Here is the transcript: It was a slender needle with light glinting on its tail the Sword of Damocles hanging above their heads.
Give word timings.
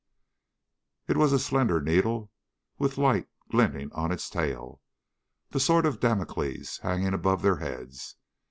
It 1.07 1.15
was 1.15 1.31
a 1.31 1.37
slender 1.37 1.79
needle 1.79 2.31
with 2.79 2.97
light 2.97 3.27
glinting 3.51 3.91
on 3.93 4.11
its 4.11 4.31
tail 4.31 4.81
the 5.51 5.59
Sword 5.59 5.85
of 5.85 5.99
Damocles 5.99 6.79
hanging 6.79 7.13
above 7.13 7.43
their 7.43 7.57
heads. 7.57 8.15